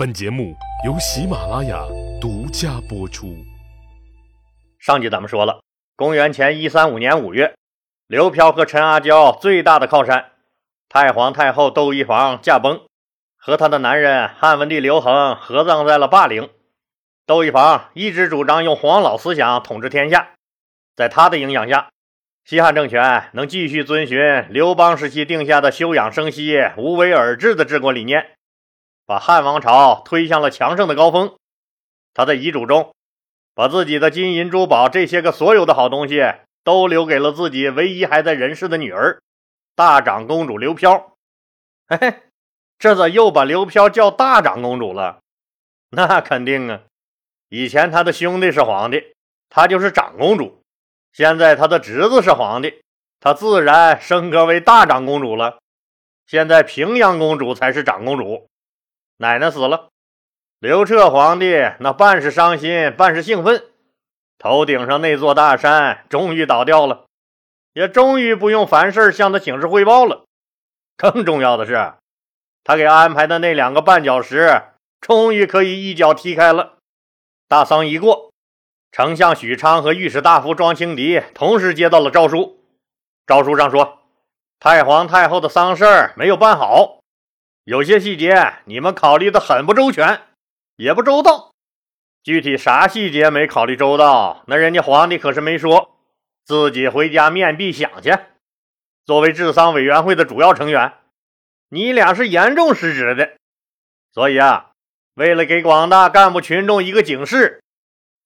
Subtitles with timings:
[0.00, 1.84] 本节目由喜马拉雅
[2.18, 3.36] 独家播出。
[4.78, 5.60] 上集咱们说了，
[5.94, 7.54] 公元前一三五年五月，
[8.06, 10.30] 刘飘和陈阿娇最大的靠山
[10.88, 12.80] 太皇太后窦漪房驾崩，
[13.36, 16.48] 和她的男人汉文帝刘恒合葬在了霸陵。
[17.26, 20.30] 窦漪房一直主张用黄老思想统治天下，
[20.96, 21.90] 在他的影响下，
[22.46, 28.30] 西汉政权能继续遵循刘邦时期定下的休养生息、无为而治的治国理念。
[29.10, 31.34] 把汉王朝推向了强盛的高峰。
[32.14, 32.94] 他在遗嘱中，
[33.56, 36.22] 把自己的金银珠宝这些个所有的好东西
[36.62, 39.20] 都留给了自己唯一还在人世的女儿，
[39.74, 41.16] 大长公主刘飘。
[41.88, 42.22] 嘿嘿，
[42.78, 45.18] 这咋又把刘飘叫大长公主了？
[45.90, 46.82] 那肯定啊！
[47.48, 49.12] 以前他的兄弟是皇帝，
[49.48, 50.60] 他就是长公主；
[51.12, 52.80] 现在他的侄子是皇帝，
[53.18, 55.58] 他自然升格为大长公主了。
[56.28, 58.48] 现在平阳公主才是长公主。
[59.22, 59.90] 奶奶死了，
[60.60, 63.62] 刘彻皇帝那半是伤心，半是兴奋。
[64.38, 67.04] 头顶上那座大山终于倒掉了，
[67.74, 70.24] 也终于不用凡事向他请示汇报了。
[70.96, 71.92] 更重要的是，
[72.64, 74.62] 他给安排的那两个绊脚石
[75.02, 76.78] 终于可以一脚踢开了。
[77.46, 78.32] 大丧一过，
[78.90, 82.64] 丞相许昌和御史大夫庄清迪同时接到了诏书。
[83.26, 83.98] 诏书上说，
[84.58, 86.99] 太皇太后的丧事没有办好。
[87.70, 90.22] 有些细节你们考虑的很不周全，
[90.74, 91.52] 也不周到。
[92.20, 94.42] 具体啥细节没考虑周到？
[94.48, 95.96] 那人家皇帝可是没说，
[96.44, 98.10] 自己回家面壁想去。
[99.06, 100.94] 作为治丧委员会的主要成员，
[101.68, 103.36] 你俩是严重失职的。
[104.12, 104.72] 所以啊，
[105.14, 107.62] 为了给广大干部群众一个警示，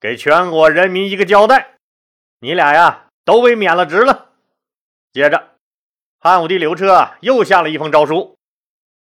[0.00, 1.74] 给全国人民一个交代，
[2.40, 4.30] 你俩呀都被免了职了。
[5.12, 5.50] 接着，
[6.18, 8.38] 汉武帝刘彻又下了一封诏书。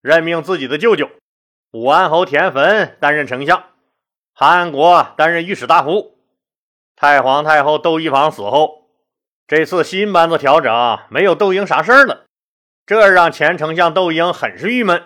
[0.04, 1.08] 任命自己的舅舅
[1.72, 3.64] 武安侯田汾担任丞相，
[4.34, 6.18] 韩安国担任御史大夫。
[6.94, 8.82] 太皇太后窦漪房死后，
[9.46, 12.26] 这次新班子调整没有窦婴啥事儿了，
[12.84, 15.02] 这让前丞相窦婴很是郁闷。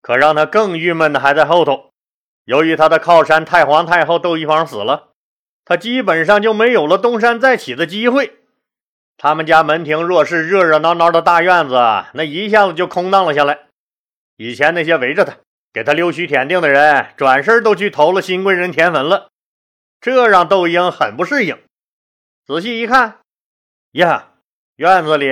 [0.00, 1.90] 可让他更郁闷的还在后头。
[2.44, 5.08] 由于他的靠山太皇太后窦漪房死了，
[5.64, 8.38] 他基本上就没有了东山再起的机会。
[9.18, 11.74] 他们家门庭若市、热热闹闹的大院子，
[12.14, 13.66] 那一下子就空荡了下来。
[14.42, 15.36] 以前那些围着他、
[15.72, 19.30] 给他溜须舔腚的人，转身都去投了新贵人田文了，
[20.00, 21.56] 这让窦婴很不适应。
[22.44, 23.20] 仔细一看，
[23.92, 24.32] 呀，
[24.74, 25.28] 院子里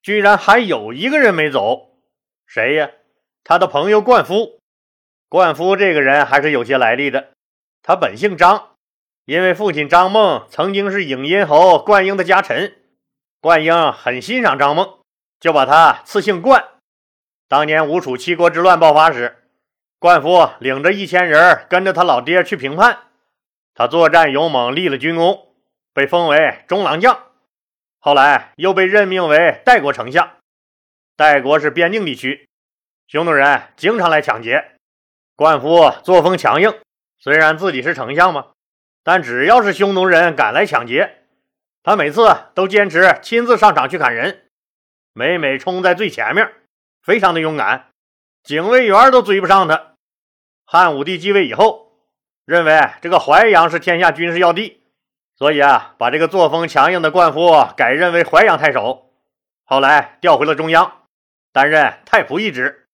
[0.00, 1.96] 居然还有一个人没走，
[2.46, 2.88] 谁呀？
[3.42, 4.60] 他的朋友冠夫。
[5.28, 7.32] 冠夫这个人还是有些来历的，
[7.82, 8.76] 他本姓张，
[9.24, 12.76] 因为父亲张梦曾经是影音侯冠英的家臣，
[13.40, 15.00] 冠英很欣赏张梦，
[15.40, 16.68] 就把他赐姓冠。
[17.52, 19.36] 当年吴楚七国之乱爆发时，
[19.98, 23.00] 灌夫领着一千人跟着他老爹去平叛。
[23.74, 25.54] 他作战勇猛，立了军功，
[25.92, 27.26] 被封为中郎将。
[27.98, 30.30] 后来又被任命为代国丞相。
[31.14, 32.48] 代国是边境地区，
[33.06, 34.70] 匈奴人经常来抢劫。
[35.36, 36.72] 冠夫作风强硬，
[37.18, 38.46] 虽然自己是丞相嘛，
[39.04, 41.18] 但只要是匈奴人敢来抢劫，
[41.82, 44.44] 他每次都坚持亲自上场去砍人，
[45.12, 46.50] 每每冲在最前面。
[47.02, 47.86] 非常的勇敢，
[48.44, 49.94] 警卫员都追不上他。
[50.64, 51.92] 汉武帝继位以后，
[52.44, 54.82] 认为这个淮阳是天下军事要地，
[55.36, 59.10] 所以啊，把这个作风强硬的灌夫改任为淮阳太守。
[59.64, 61.02] 后来调回了中央，
[61.52, 62.86] 担任太仆一职。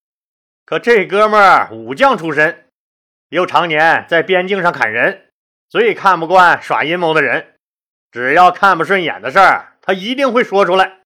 [0.64, 2.66] 可这哥们儿武将出身，
[3.28, 5.30] 又常年在边境上砍人，
[5.68, 7.54] 最看不惯耍阴谋的人。
[8.10, 11.00] 只要看不顺眼的事儿，他一定会说出来。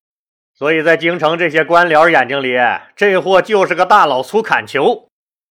[0.54, 2.56] 所以在京城这些官僚眼睛里，
[2.94, 5.08] 这货就是个大老粗砍球。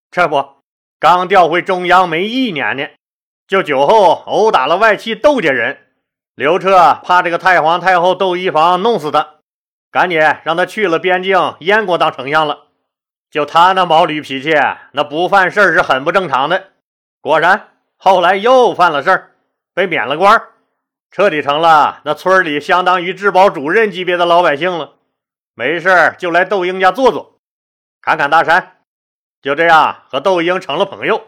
[0.09, 0.57] 这不，
[0.99, 2.87] 刚调回中央没一年呢，
[3.47, 5.87] 就酒后殴打了外戚窦家人。
[6.35, 9.35] 刘彻怕这个太皇太后窦漪房弄死他，
[9.91, 12.67] 赶紧让他去了边境燕国当丞相了。
[13.29, 14.53] 就他那毛驴脾气，
[14.93, 16.69] 那不犯事儿是很不正常的。
[17.19, 19.31] 果然，后来又犯了事儿，
[19.73, 20.41] 被免了官，
[21.11, 24.95] 彻底成了那村里相当于治保主任级别的老百姓了。
[25.53, 27.37] 没事就来窦婴家坐坐，
[28.01, 28.77] 侃侃大山，
[29.41, 31.27] 就这样和窦婴成了朋友。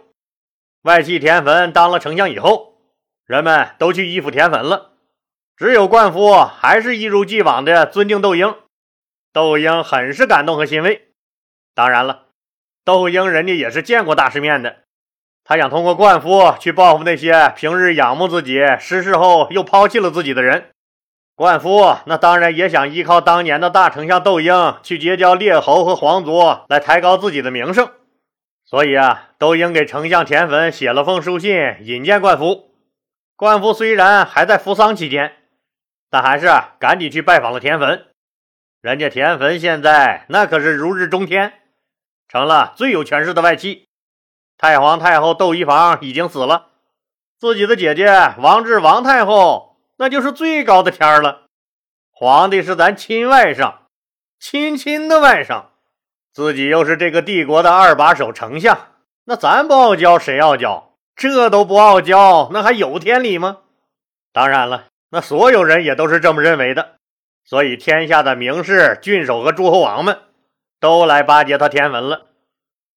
[0.84, 2.78] 外戚田汾当了丞相以后，
[3.26, 4.92] 人们都去依附田汾了，
[5.56, 8.56] 只有冠夫还是一如既往的尊敬窦婴。
[9.32, 11.10] 窦婴很是感动和欣慰。
[11.76, 12.28] 当然了，
[12.86, 14.84] 窦婴人家也是见过大世面的，
[15.44, 20.73] 他想通过冠夫去报复那些平日仰慕自己、失势后又抛弃了自己的人。
[21.36, 26.40] 冠夫那当然也想依靠当年的大丞相窦婴去结交列侯和皇族，
[26.70, 27.92] 来抬高自己的名声。
[28.66, 32.70] 所以啊，窦婴给丞相田汾写了封书信，引荐冠夫。
[33.36, 35.34] 冠夫虽然还在服丧期间，
[36.10, 36.48] 但还是
[36.80, 38.04] 赶紧去拜访了田汾。
[38.82, 41.54] 人家田汾现在那可是如日中天，
[42.28, 43.88] 成了最有权势的外戚。
[44.58, 46.68] 太皇太后窦漪房已经死了，
[47.40, 51.44] 自己的姐姐王治王太后那就是最高的天了。
[52.12, 53.74] 皇帝是咱亲外甥，
[54.40, 55.66] 亲亲的外甥。
[56.32, 58.88] 自己又是这个帝国的二把手丞相，
[59.26, 60.96] 那咱不傲娇谁傲娇？
[61.16, 63.60] 这都不傲娇，那还有天理吗？
[64.32, 66.96] 当然了，那所有人也都是这么认为的。
[67.46, 70.18] 所以天下的名士、郡守和诸侯王们
[70.80, 72.28] 都来巴结他田文了。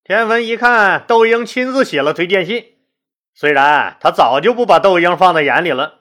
[0.03, 2.77] 田文一看窦婴亲自写了推荐信，
[3.35, 6.01] 虽然他早就不把窦婴放在眼里了，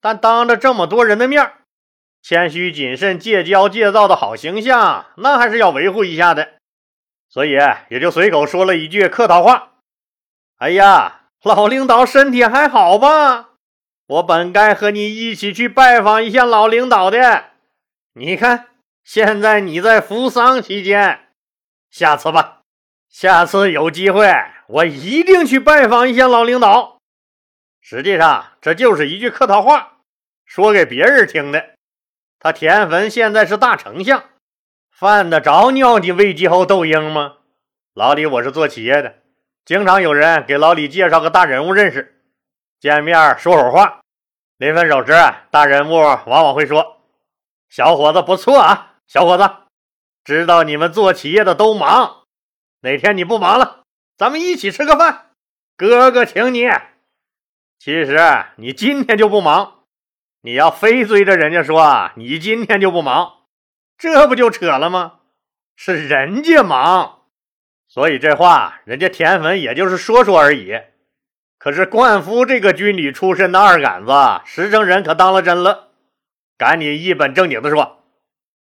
[0.00, 1.52] 但当着这么多人的面，
[2.22, 6.54] 谦虚谨慎、戒骄戒躁的好形象，那还是要维护一下的。
[7.28, 7.58] 所以
[7.90, 9.72] 也就随口说了一句客套话
[10.58, 13.50] ：“哎呀，老领导身体还好吧？
[14.06, 17.50] 我本该和你一起去拜访一下老领导的。
[18.14, 18.68] 你看，
[19.04, 21.28] 现在你在扶丧期间，
[21.90, 22.62] 下次吧，
[23.10, 24.32] 下次有机会，
[24.68, 26.97] 我一定去拜访一下老领导。
[27.90, 30.00] 实际上，这就是一句客套话，
[30.44, 31.70] 说给别人听的。
[32.38, 34.24] 他田汾现在是大丞相。”
[34.92, 37.36] 犯得着尿你魏继侯窦婴吗？
[37.94, 39.14] 老李，我是做企业的，
[39.64, 42.20] 经常有人给老李介绍个大人物认识，
[42.78, 44.02] 见面说会话，
[44.58, 45.14] 临分手时，
[45.50, 47.00] 大人物往往会说
[47.70, 49.50] ：“小伙子不错啊，小伙子，
[50.24, 52.24] 知道你们做企业的都忙，
[52.82, 53.84] 哪天你不忙了，
[54.18, 55.30] 咱们一起吃个饭，
[55.74, 56.68] 哥哥请你。
[57.78, 58.18] 其实
[58.56, 59.84] 你今天就不忙，
[60.42, 63.34] 你要非追着人家说你今天就不忙。”
[63.98, 65.14] 这不就扯了吗？
[65.76, 67.22] 是人家忙，
[67.88, 70.72] 所以这话人家田汾也就是说说而已。
[71.58, 74.12] 可是冠夫这个军旅出身的二杆子，
[74.44, 75.88] 实诚人可当了真了，
[76.56, 78.04] 赶紧一本正经的说：“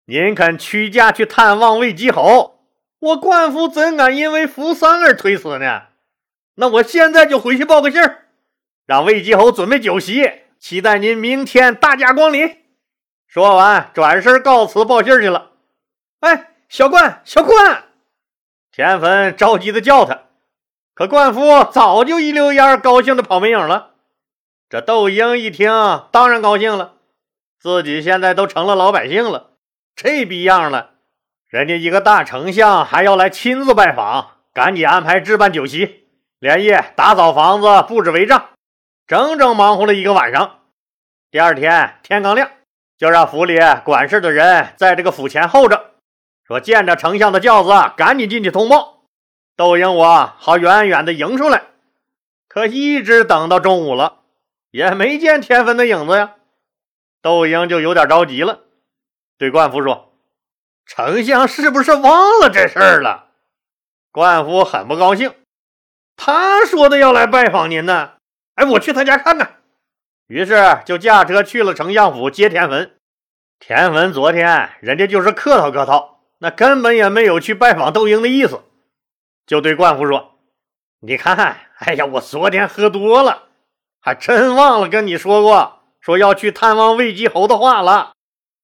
[0.05, 2.59] 您肯屈驾去探望魏继侯，
[2.99, 5.83] 我冠夫怎敢因为扶桑而推辞呢？
[6.55, 8.28] 那我现在就回去报个信儿，
[8.89, 10.27] 让魏继侯准备酒席，
[10.57, 12.57] 期待您明天大驾光临。”
[13.29, 15.51] 说完，转身告辞报信去了。
[16.21, 17.83] 哎，小冠，小冠！
[18.71, 20.21] 田汾着急的叫他，
[20.95, 23.91] 可冠夫早就一溜烟高兴的跑没影了。
[24.67, 25.69] 这窦婴一听，
[26.11, 26.95] 当然高兴了，
[27.59, 29.51] 自己现在都成了老百姓了，
[29.95, 30.93] 这逼样了，
[31.47, 36.07] 人家一个大丞相还要来亲自拜访，赶紧安排置办酒席，
[36.39, 38.49] 连夜打扫房子，布置围帐，
[39.09, 40.59] 整整忙活了一个晚上。
[41.31, 42.51] 第二天天刚亮。
[42.95, 45.93] 就让府里管事的人在这个府前候着，
[46.45, 49.05] 说见着丞相的轿子，赶紧进去通报。
[49.55, 51.63] 窦婴我好远远的迎出来。
[52.49, 54.19] 可一直等到中午了，
[54.69, 56.35] 也没见天分的影子呀。
[57.21, 58.59] 窦婴就有点着急了，
[59.37, 60.13] 对冠夫说
[60.85, 63.29] ：“丞相是不是忘了这事儿了？”
[64.11, 65.33] 冠夫很不高兴，
[66.17, 68.11] 他说的要来拜访您呢。
[68.59, 69.55] 哎，我去他家看看。
[70.27, 72.91] 于是就驾车去了丞相府接田文。
[73.57, 78.61] 田文昨天人家就是客套客套，那根本也没有去拜访窦婴的意思，
[79.47, 80.35] 就对冠夫说
[80.99, 83.43] ：“你看，哎呀，我昨天喝多了，
[84.01, 88.11] 还真忘了跟你说过说要去探望魏姬侯的话了。”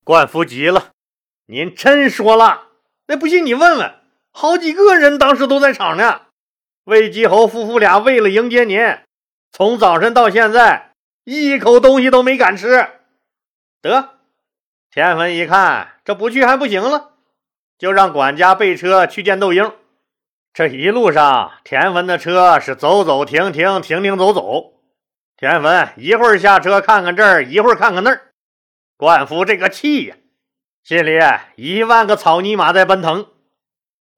[0.03, 0.89] 冠夫急了
[1.47, 2.63] ：“您真说了？
[3.07, 3.95] 那不信你问问，
[4.31, 6.23] 好几个人当时都在场呢。
[6.83, 8.77] 魏姬侯夫妇俩为了迎接您，
[9.55, 10.91] 从早晨到现在。”
[11.23, 12.87] 一口东西都没敢吃，
[13.81, 14.19] 得
[14.91, 17.13] 田汾一看这不去还不行了，
[17.79, 19.73] 就让管家备车去见窦婴。
[20.53, 24.73] 这一路上，田文的车是走走停停，停停走走。
[25.35, 28.21] 田文一会儿下车看看这儿，一会儿看看那儿。
[28.97, 30.15] 冠夫这个气呀，
[30.83, 31.17] 心里
[31.55, 33.25] 一万个草泥马在奔腾。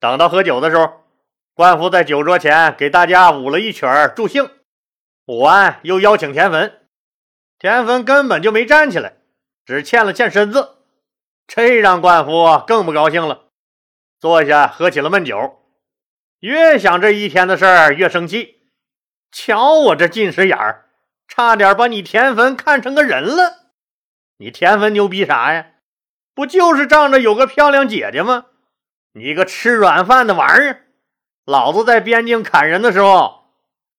[0.02, 1.06] 等到喝酒的时候，
[1.54, 4.50] 冠夫在酒桌前给大家舞了一曲助兴，
[5.28, 6.72] 武安又邀请田汾。
[7.60, 9.18] 田汾根本就没站起来，
[9.66, 10.78] 只欠了欠身子，
[11.46, 13.50] 这让官夫更不高兴了。
[14.22, 15.60] 坐下喝起了闷酒，
[16.40, 18.70] 越想这一天的事儿越生气。
[19.30, 20.86] 瞧我这近视眼儿，
[21.28, 23.72] 差点把你田汾看成个人了。
[24.38, 25.72] 你田汾牛逼啥呀？
[26.34, 28.46] 不就是仗着有个漂亮姐姐吗？
[29.12, 30.86] 你个吃软饭的玩意儿！
[31.44, 33.47] 老子在边境砍人的时候，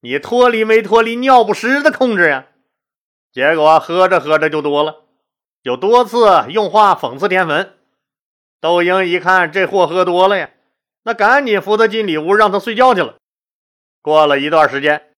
[0.00, 2.46] 你脱离没脱离尿不湿的控制呀？
[3.32, 5.04] 结果喝着喝着就多了，
[5.62, 7.74] 有多次用话讽刺田汾。
[8.60, 10.50] 窦婴一看这货喝多了呀，
[11.02, 13.16] 那赶紧扶他进里屋，让他睡觉去了。
[14.02, 15.12] 过了一段时间，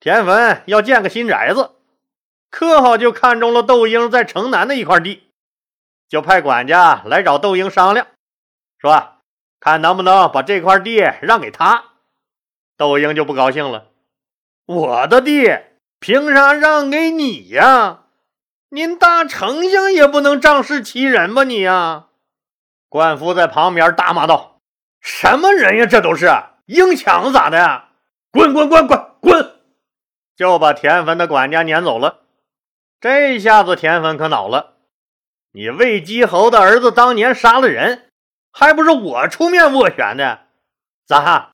[0.00, 1.72] 田汾要建个新宅子，
[2.50, 5.28] 可好就看中了窦婴在城南的一块地，
[6.08, 8.06] 就派管家来找窦婴商量，
[8.78, 9.18] 说
[9.60, 11.84] 看能不能把这块地让给他。
[12.76, 13.91] 窦婴就不高兴了，
[14.66, 15.48] 我的地
[15.98, 18.00] 凭啥让给你呀？
[18.70, 22.06] 您大丞相也不能仗势欺人吧你呀！
[22.88, 24.60] 灌夫在旁边大骂道
[25.00, 25.86] ：“什么人呀？
[25.86, 26.30] 这都是
[26.66, 27.90] 硬抢咋的呀？
[28.30, 29.56] 滚滚滚滚滚！”
[30.36, 32.20] 就把田汾的管家撵走了。
[32.98, 34.76] 这下子田汾可恼了
[35.52, 38.10] ：“你魏姬侯的儿子当年杀了人，
[38.50, 40.46] 还不是我出面斡旋的？
[41.06, 41.51] 咋？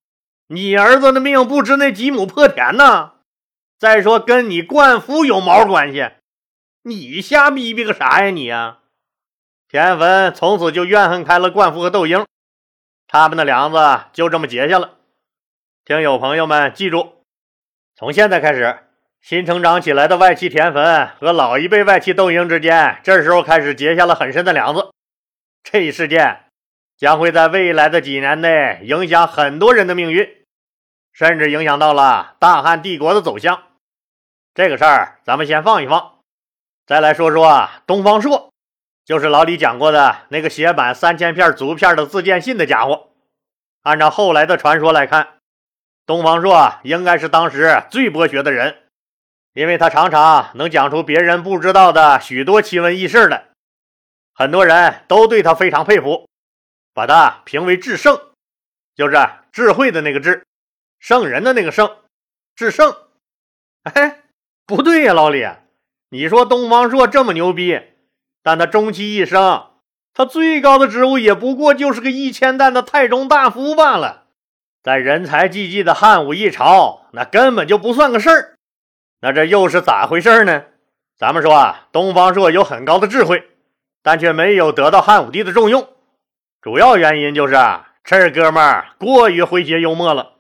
[0.49, 3.13] 你儿子的命不值那几亩破田呢？
[3.79, 6.11] 再说跟你灌夫有毛关系？”
[6.83, 8.79] 你瞎逼逼个啥呀你呀！
[9.69, 12.25] 田汾从此就怨恨开了冠夫和窦婴，
[13.07, 13.77] 他们的梁子
[14.15, 14.95] 就这么结下了。
[15.85, 17.25] 听友朋友们记住，
[17.95, 18.79] 从现在开始，
[19.21, 24.89] 新成长起来的外戚田汾和老一辈外戚窦婴之间，这时候开始结下了很深的梁子。
[25.63, 26.47] 这一事件
[26.97, 30.27] 将会在未来的几年内影响很多人的命运，
[31.19, 33.65] 甚至影响到了大汉帝国的走向。
[34.55, 36.21] 这个事儿咱们先放一放。
[36.87, 38.53] 再来说说，东方朔，
[39.05, 43.09] 就是老李讲过的那个写满三千片竹片的自荐信的家伙。
[43.83, 45.41] 按照后来的传说来看，
[46.07, 48.85] 东方朔应该是当时最博学的人，
[49.55, 53.49] 因为他常常能讲出别人不知道的许多奇闻异事来，
[54.33, 56.29] 很多人都对他非常佩服，
[56.95, 58.17] 把他评为智圣，
[58.95, 60.45] 就是智慧的那个智，
[60.99, 61.91] 圣人的那个圣，
[62.55, 62.95] 至圣。
[63.85, 64.23] 哎，
[64.67, 65.47] 不对呀，老李。
[66.11, 67.81] 你说东方朔这么牛逼，
[68.43, 69.67] 但他终其一生，
[70.15, 74.25] 他最高的职务也不过就是个一千担的太中大夫罢了，
[74.83, 78.55] 在人才济济的汉武一朝，那根本就不算个事儿。
[79.21, 80.65] 那这又是咋回事呢？
[81.17, 83.51] 咱们说啊，东方朔有很高的智慧，
[84.03, 85.89] 但却没有得到汉武帝的重用，
[86.63, 87.55] 主要原因就是
[88.03, 90.38] 这哥们儿过于诙谐幽默了。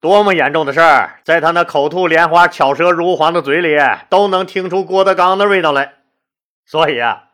[0.00, 3.76] 多么严重的事儿，在他那口吐莲花、巧舌如簧的嘴里，
[4.08, 5.92] 都能听出郭德纲的味道来。
[6.64, 7.24] 所以啊，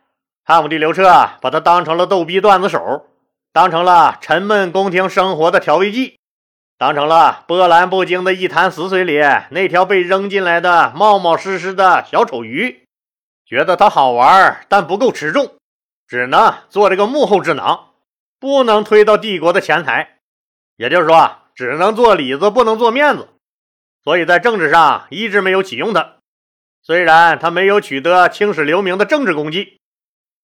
[0.45, 1.05] 汉武帝刘彻
[1.41, 3.07] 把他当成了逗逼段子手，
[3.53, 6.19] 当成了沉闷宫廷生活的调味剂，
[6.77, 9.21] 当成了波澜不惊的一潭死水里
[9.51, 12.83] 那条被扔进来的冒冒失失的小丑鱼，
[13.47, 15.53] 觉得他好玩，但不够持重，
[16.09, 17.91] 只能做这个幕后智囊，
[18.41, 20.17] 不能推到帝国的前台。
[20.77, 21.46] 也就是说。
[21.57, 23.31] 只能做里子，不能做面子，
[24.05, 26.17] 所以在政治上一直没有启用他。
[26.83, 29.79] 虽然他没有取得青史留名的政治功绩，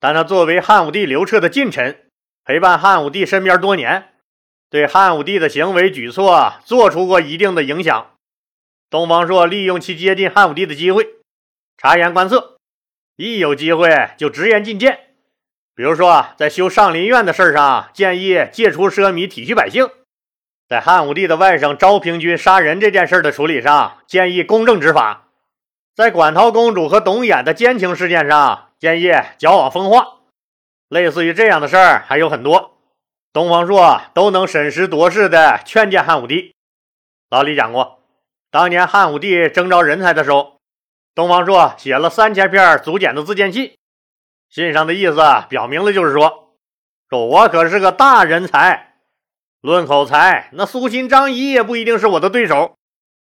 [0.00, 2.08] 但他作为汉武帝刘彻的近臣，
[2.44, 4.14] 陪伴汉武帝身边多年，
[4.70, 8.12] 对汉武帝的行为举措做出过一定的影响。
[8.88, 11.06] 东方朔利用其接近汉武帝的机会，
[11.76, 12.56] 察言观色，
[13.16, 14.98] 一有机会就直言进谏。
[15.74, 19.88] 比如说，在修上林苑的事上，建议戒除奢靡，体恤百姓。
[20.72, 25.24] 在汉武帝的外甥昭平君杀人这件事的处理上，建议公正执法；
[25.94, 30.20] 在馆陶公主和董衍的奸情事件上，建议矫枉风化。
[30.88, 32.78] 类似于这样的事儿还有很多，
[33.34, 36.54] 东方朔都能审时度势地劝谏汉武帝。
[37.28, 38.00] 老李讲过，
[38.50, 40.56] 当年汉武帝征召人才的时候，
[41.14, 43.74] 东方朔写了三千篇竹简的自荐信，
[44.48, 45.16] 信上的意思
[45.50, 46.54] 表明了，就是说，
[47.10, 48.88] 说我可是个大人才。
[49.62, 52.74] 论口才，那苏秦、张仪也不一定是我的对手；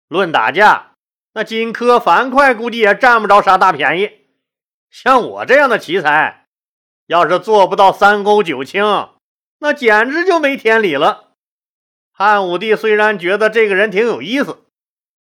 [0.06, 0.92] 论打架，
[1.32, 4.28] 那荆轲、樊哙估计也占不着啥大便宜。
[4.88, 6.46] 像我这样的奇才，
[7.08, 8.84] 要是做不到三公九卿，
[9.58, 11.32] 那简直就没天理了。
[12.12, 14.62] 汉武帝虽然觉得这个人挺有意思，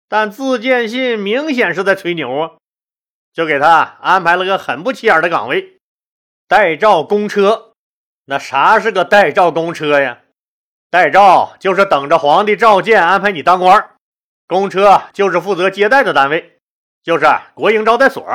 [0.08, 2.52] 但自荐信明显是在吹牛啊，
[3.34, 5.80] 就给他安排了个很不起眼的岗位——
[6.48, 7.74] 代诏公车。
[8.26, 10.20] 那啥是个代诏公车呀？
[10.92, 13.92] 代诏就是等着皇帝召见安排你当官，
[14.48, 16.58] 公车就是负责接待的单位，
[17.04, 18.26] 就是国营招待所。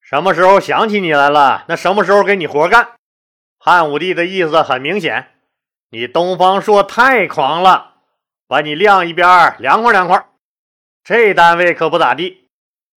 [0.00, 2.90] 什么时候想起你来了，那什么时候给你活干。
[3.58, 5.28] 汉武帝的意思很明显，
[5.90, 7.94] 你东方朔太狂了，
[8.48, 10.26] 把你晾一边凉快凉快。
[11.04, 12.48] 这单位可不咋地，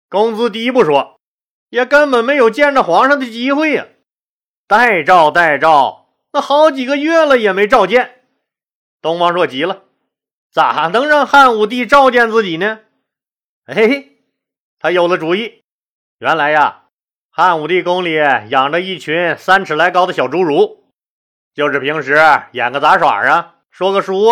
[0.08, 1.18] 工资低不说，
[1.68, 3.86] 也根本没有见着皇上的机会呀。
[4.66, 8.17] 代诏代诏，那好几个月了也没召见。
[9.00, 9.84] 东方朔急了，
[10.50, 12.80] 咋能让汉武帝召见自己呢？
[13.66, 14.06] 哎，
[14.78, 15.62] 他有了主意。
[16.18, 16.84] 原来呀，
[17.30, 18.14] 汉武帝宫里
[18.48, 20.90] 养着一群三尺来高的小侏儒，
[21.54, 22.18] 就是平时
[22.52, 24.30] 演个杂耍啊，说个书，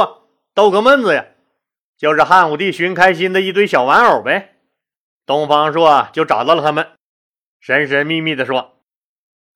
[0.54, 1.26] 逗个闷子呀。
[1.96, 4.56] 就是汉武帝寻开心的一堆小玩偶呗。
[5.25, 6.90] 东方朔就找到了他们，
[7.58, 8.82] 神神秘秘的说：“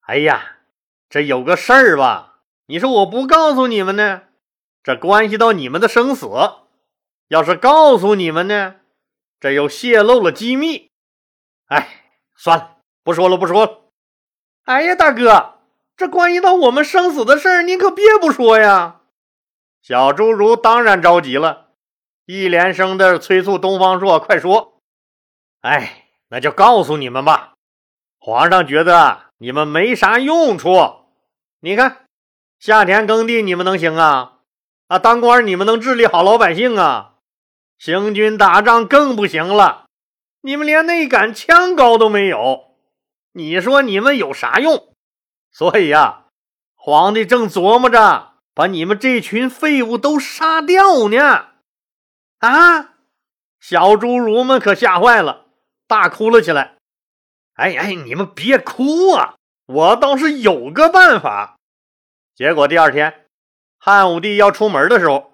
[0.06, 0.56] 哎呀，
[1.08, 4.22] 这有个事儿吧，你说我不告诉你们呢，
[4.82, 6.28] 这关系到你们的生死；
[7.28, 8.76] 要是告诉你们呢，
[9.38, 10.90] 这又泄露了机密。
[11.66, 13.80] 哎，算了，不说了，不说了。
[14.64, 15.58] 哎呀，大哥，
[15.96, 19.00] 这关系到我们生死的事儿，你可别不说呀！”
[19.82, 21.68] 小侏儒当然着急了。
[22.26, 24.80] 一连声的催促东方朔快说
[25.62, 27.54] ：“哎，那就告诉你们吧。
[28.18, 31.06] 皇上觉得你们没啥用处。
[31.60, 32.04] 你看，
[32.58, 34.39] 下田耕地你们能行啊？
[34.90, 37.14] 啊，当官你们能治理好老百姓啊？
[37.78, 39.87] 行军打仗更不行了，
[40.40, 42.75] 你们连那杆枪高都没有。
[43.35, 44.92] 你说你们有啥用？
[45.52, 46.25] 所以呀，
[46.75, 51.50] 皇帝正琢磨着把你们这群废物都杀掉呢。”
[52.40, 52.94] 啊！
[53.61, 55.47] 小侏儒们可吓坏了，
[55.87, 56.78] 大哭了起来。
[57.54, 59.37] 哎哎，你们别哭啊！
[59.66, 61.59] 我倒是有个办法。
[62.35, 63.19] 结果第二天，
[63.82, 65.32] 汉武帝要出门的时候，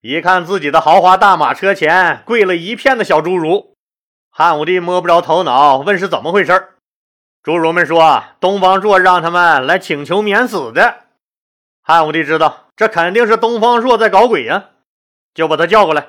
[0.00, 3.74] 一看自己的豪华大马车前跪了一片的小侏儒，
[4.30, 6.52] 汉武帝摸不着头脑，问是怎么回事
[7.42, 11.06] 侏儒们说，东方朔让他们来请求免死的。
[11.82, 14.66] 汉武帝知道这肯定是东方朔在搞鬼呀，
[15.34, 16.06] 就把他叫过来。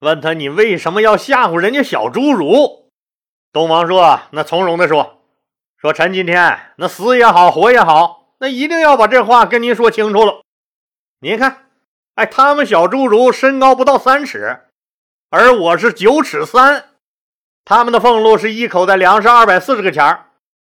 [0.00, 2.90] 问他你为什么要吓唬人家小侏儒？
[3.52, 5.20] 东方朔那从容的说
[5.80, 10.41] ：“说臣今天那死也好，活也好，那一定要把这话跟您说清楚了。
[11.24, 11.66] 您看，
[12.16, 14.62] 哎，他们小侏儒身高不到三尺，
[15.30, 16.86] 而我是九尺三，
[17.64, 20.26] 他们的俸禄是一口袋粮食二百四十个钱儿，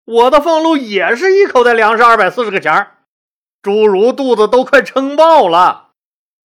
[0.05, 2.95] 我的俸禄也是一口袋粮食二百四十个钱儿，
[3.61, 5.89] 侏儒肚子都快撑爆了，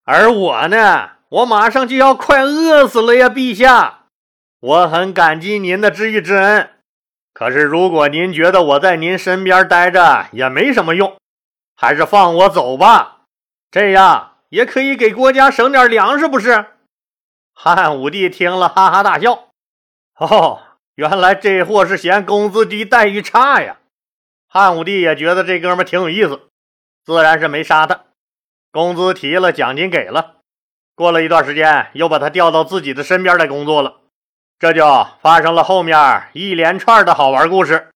[0.05, 4.05] 而我呢？”我马上就要快饿死了呀，陛下！
[4.61, 6.71] 我很感激您的知遇之恩，
[7.33, 11.17] 可是如果您觉得我在您身边待着也没什么用，
[11.75, 13.14] 还是放我走吧，
[13.75, 16.67] 这样也可以给国家省点粮食，不是？
[17.53, 19.49] 汉武帝听了，哈哈大笑。
[20.17, 20.63] 哦，
[20.95, 23.79] 原来这货是嫌工资低、待遇差呀！
[24.47, 26.43] 汉武帝也觉得这哥们挺有意思，
[27.05, 28.05] 自然是没杀他，
[28.71, 30.37] 工资提了，奖金给了。
[30.95, 34.03] 过了一段时间，又把他调到自己的身边来工作了，
[34.61, 34.87] 这就
[35.21, 37.89] 发生了后面一连串的好玩故事。